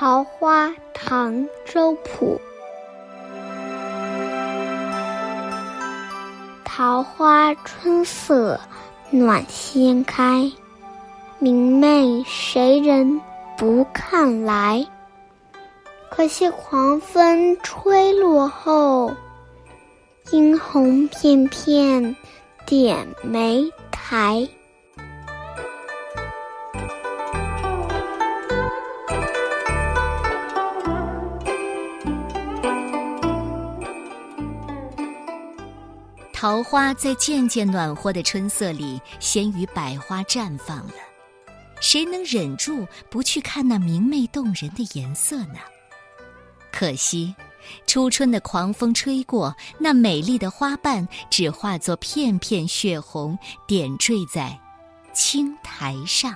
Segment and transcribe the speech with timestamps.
[0.00, 1.34] 桃花，唐·
[1.66, 2.40] 周朴。
[6.64, 8.60] 桃花春色
[9.10, 10.52] 暖先开，
[11.40, 13.20] 明媚谁人
[13.56, 14.86] 不看来？
[16.08, 19.12] 可惜狂风吹落后，
[20.30, 22.14] 殷红片片
[22.64, 24.48] 点梅台。
[36.40, 40.92] 桃花在渐渐暖和的春色里，先于百花绽放了。
[41.80, 45.58] 谁能忍住不去看那明媚动人的颜色呢？
[46.70, 47.34] 可惜，
[47.88, 53.36] 初春的狂风吹过，那美丽的花瓣只化作片片血红，
[53.66, 54.56] 点缀在
[55.12, 56.32] 青苔上。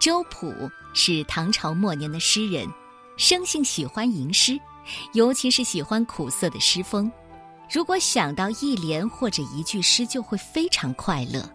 [0.00, 0.52] 周朴
[0.92, 2.68] 是唐朝末年的诗人，
[3.16, 4.58] 生性喜欢吟诗，
[5.12, 7.08] 尤其是喜欢苦涩的诗风。
[7.72, 11.48] 如果想到一联或者一句诗，就会非常快乐。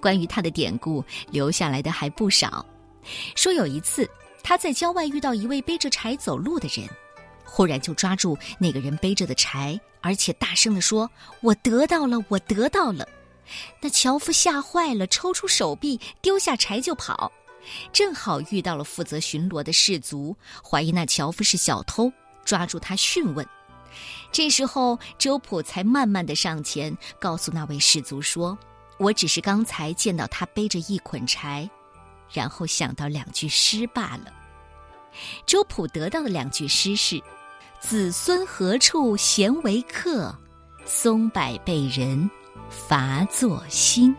[0.00, 2.66] 关于他的典故，留下来的还不少。
[3.36, 4.10] 说有一次，
[4.42, 6.88] 他在郊外遇到一位背着柴走路的人，
[7.44, 11.08] 忽然就抓住那个人背着的柴，而且大声地说
[11.40, 13.06] ：“我得到了，我得到了！”
[13.80, 17.30] 那樵夫吓坏了，抽出手臂，丢下柴就跑。
[17.92, 20.36] 正好遇到了负责巡逻的士卒，
[20.68, 22.12] 怀疑那樵夫是小偷，
[22.44, 23.46] 抓住他讯问。
[24.30, 28.56] 这时候，周普才慢慢的上前，告诉那位士卒说
[28.98, 31.68] ：“我只是刚才见到他背着一捆柴，
[32.32, 34.32] 然后想到两句诗罢了。”
[35.44, 37.22] 周普得到的两句诗是
[37.78, 40.34] ：“子孙何处闲为客，
[40.86, 42.30] 松柏被人
[42.70, 44.14] 伐作兴。”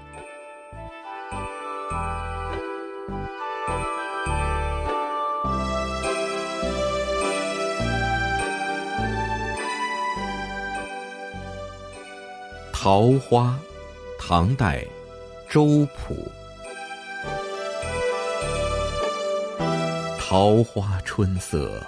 [12.84, 13.58] 桃花，
[14.20, 14.86] 唐代，
[15.50, 16.14] 周朴。
[20.20, 21.82] 桃花春色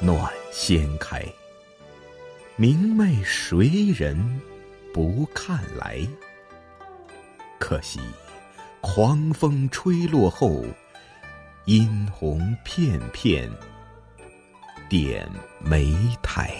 [0.00, 1.22] 暖先开，
[2.56, 4.40] 明媚谁人
[4.94, 6.00] 不看来？
[7.58, 8.00] 可惜
[8.80, 10.64] 狂风吹落后，
[11.66, 13.50] 殷红片片
[14.88, 15.28] 点
[15.60, 16.54] 梅台。